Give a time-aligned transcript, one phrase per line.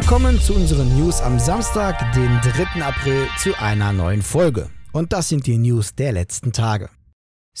[0.00, 2.82] Willkommen zu unseren News am Samstag, den 3.
[2.82, 4.70] April, zu einer neuen Folge.
[4.92, 6.88] Und das sind die News der letzten Tage.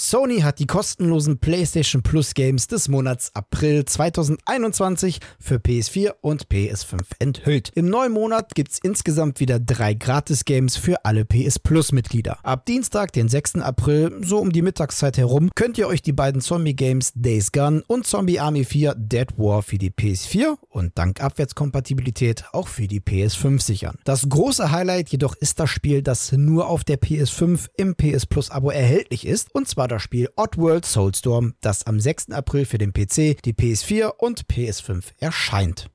[0.02, 7.00] Sony hat die kostenlosen PlayStation Plus Games des Monats April 2021 für PS4 und PS5
[7.18, 7.70] enthüllt.
[7.74, 12.38] Im neuen Monat gibt es insgesamt wieder drei Gratis-Games für alle PS Plus Mitglieder.
[12.42, 13.56] Ab Dienstag, den 6.
[13.56, 18.06] April, so um die Mittagszeit herum, könnt ihr euch die beiden Zombie-Games Days Gone und
[18.06, 23.60] Zombie Army 4 Dead War für die PS4 und dank Abwärtskompatibilität auch für die PS5
[23.60, 23.98] sichern.
[24.04, 28.50] Das große Highlight jedoch ist das Spiel, das nur auf der PS5 im PS Plus
[28.50, 32.30] Abo erhältlich ist und zwar war das Spiel Oddworld Soulstorm, das am 6.
[32.30, 35.90] April für den PC, die PS4 und PS5 erscheint.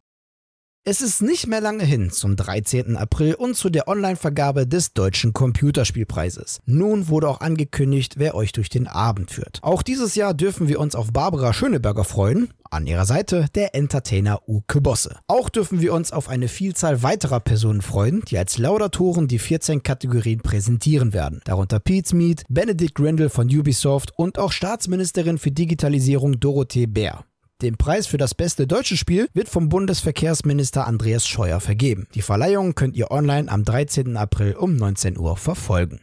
[0.87, 2.95] Es ist nicht mehr lange hin zum 13.
[2.95, 6.59] April und zu der Online-Vergabe des Deutschen Computerspielpreises.
[6.67, 9.57] Nun wurde auch angekündigt, wer euch durch den Abend führt.
[9.63, 14.47] Auch dieses Jahr dürfen wir uns auf Barbara Schöneberger freuen, an ihrer Seite der Entertainer
[14.47, 15.17] Uke Bosse.
[15.25, 19.81] Auch dürfen wir uns auf eine Vielzahl weiterer Personen freuen, die als Laudatoren die 14
[19.81, 21.41] Kategorien präsentieren werden.
[21.45, 27.25] Darunter Pete Mead, Benedict Grindel von Ubisoft und auch Staatsministerin für Digitalisierung Dorothee Bär.
[27.61, 32.05] Den Preis für das beste deutsche Spiel wird vom Bundesverkehrsminister Andreas Scheuer vergeben.
[32.13, 34.17] Die Verleihung könnt ihr online am 13.
[34.17, 36.01] April um 19 Uhr verfolgen.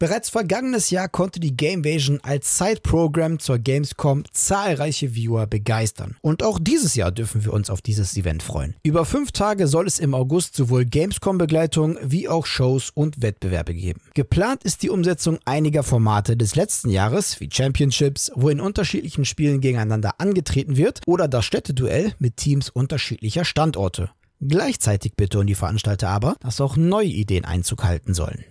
[0.00, 6.16] Bereits vergangenes Jahr konnte die Gamevasion als Side-Program zur Gamescom zahlreiche Viewer begeistern.
[6.20, 8.76] Und auch dieses Jahr dürfen wir uns auf dieses Event freuen.
[8.84, 14.00] Über fünf Tage soll es im August sowohl Gamescom-Begleitung wie auch Shows und Wettbewerbe geben.
[14.14, 19.60] Geplant ist die Umsetzung einiger Formate des letzten Jahres, wie Championships, wo in unterschiedlichen Spielen
[19.60, 24.10] gegeneinander angetreten wird, oder das Städteduell mit Teams unterschiedlicher Standorte.
[24.40, 28.44] Gleichzeitig betonen die Veranstalter aber, dass auch neue Ideen Einzug halten sollen.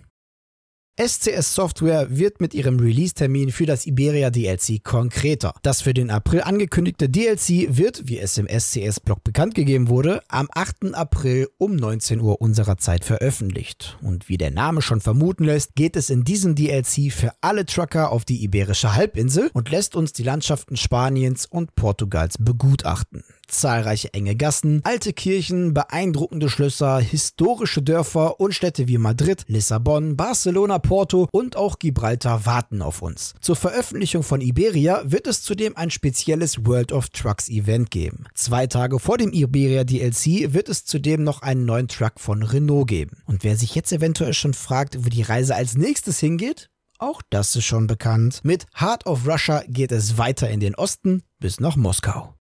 [1.00, 5.54] SCS Software wird mit ihrem Release-Termin für das Iberia DLC konkreter.
[5.62, 10.48] Das für den April angekündigte DLC wird, wie es im SCS-Blog bekannt gegeben wurde, am
[10.52, 10.94] 8.
[10.94, 13.96] April um 19 Uhr unserer Zeit veröffentlicht.
[14.02, 18.10] Und wie der Name schon vermuten lässt, geht es in diesem DLC für alle Trucker
[18.10, 24.36] auf die Iberische Halbinsel und lässt uns die Landschaften Spaniens und Portugals begutachten zahlreiche enge
[24.36, 31.56] Gassen, alte Kirchen, beeindruckende Schlösser, historische Dörfer und Städte wie Madrid, Lissabon, Barcelona, Porto und
[31.56, 33.34] auch Gibraltar warten auf uns.
[33.40, 38.24] Zur Veröffentlichung von Iberia wird es zudem ein spezielles World of Trucks Event geben.
[38.34, 42.88] Zwei Tage vor dem Iberia DLC wird es zudem noch einen neuen Truck von Renault
[42.88, 43.22] geben.
[43.26, 47.54] Und wer sich jetzt eventuell schon fragt, wo die Reise als nächstes hingeht, auch das
[47.54, 48.40] ist schon bekannt.
[48.42, 52.37] Mit Heart of Russia geht es weiter in den Osten bis nach Moskau.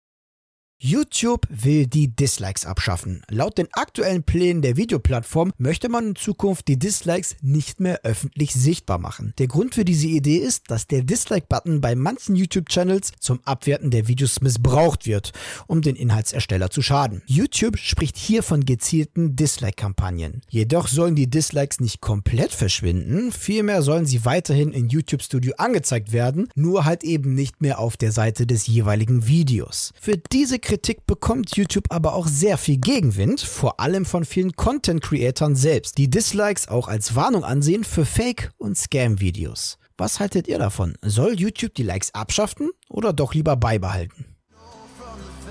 [0.87, 3.21] YouTube will die Dislikes abschaffen.
[3.29, 8.55] Laut den aktuellen Plänen der Videoplattform möchte man in Zukunft die Dislikes nicht mehr öffentlich
[8.55, 9.35] sichtbar machen.
[9.39, 14.07] Der Grund für diese Idee ist, dass der Dislike-Button bei manchen YouTube-Channels zum Abwerten der
[14.07, 15.33] Videos missbraucht wird,
[15.67, 17.21] um den Inhaltsersteller zu schaden.
[17.27, 20.43] YouTube spricht hier von gezielten Dislike-Kampagnen.
[20.49, 26.13] Jedoch sollen die Dislikes nicht komplett verschwinden, vielmehr sollen sie weiterhin in YouTube Studio angezeigt
[26.13, 29.93] werden, nur halt eben nicht mehr auf der Seite des jeweiligen Videos.
[30.01, 30.76] Für diese Kritik
[31.07, 36.69] bekommt YouTube aber auch sehr viel Gegenwind, vor allem von vielen Content-Creatern selbst, die Dislikes
[36.69, 39.79] auch als Warnung ansehen für Fake- und Scam-Videos.
[39.99, 40.95] Was haltet ihr davon?
[41.03, 44.26] Soll YouTube die Likes abschaffen oder doch lieber beibehalten?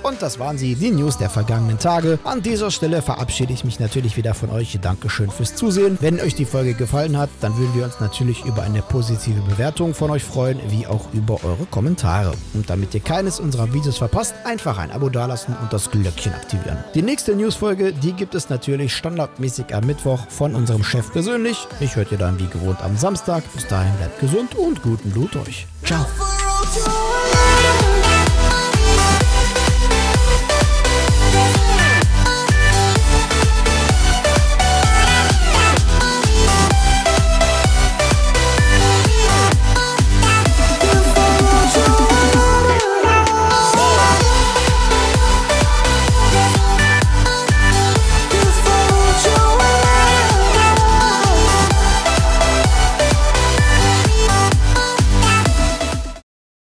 [0.05, 2.19] Und das waren sie, die News der vergangenen Tage.
[2.25, 4.77] An dieser Stelle verabschiede ich mich natürlich wieder von euch.
[4.79, 5.97] Dankeschön fürs Zusehen.
[5.99, 9.95] Wenn euch die Folge gefallen hat, dann würden wir uns natürlich über eine positive Bewertung
[9.95, 12.33] von euch freuen, wie auch über eure Kommentare.
[12.53, 16.77] Und damit ihr keines unserer Videos verpasst, einfach ein Abo dalassen und das Glöckchen aktivieren.
[16.93, 21.67] Die nächste Newsfolge, die gibt es natürlich standardmäßig am Mittwoch von unserem Chef persönlich.
[21.79, 23.43] Ich hört ihr dann wie gewohnt am Samstag.
[23.55, 25.65] Bis dahin bleibt gesund und guten Blut euch.
[25.83, 26.05] Ciao.